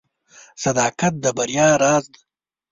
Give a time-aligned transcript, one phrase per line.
[0.63, 2.21] •صداقت د بریا راز دی.